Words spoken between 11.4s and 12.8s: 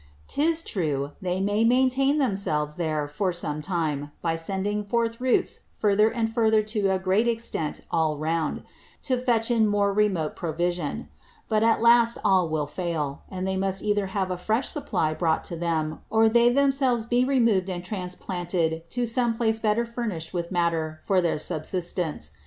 but at last all will